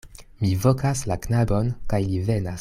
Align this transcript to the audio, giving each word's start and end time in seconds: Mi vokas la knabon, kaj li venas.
Mi 0.45 0.49
vokas 0.63 1.03
la 1.11 1.19
knabon, 1.27 1.73
kaj 1.95 2.03
li 2.09 2.23
venas. 2.31 2.49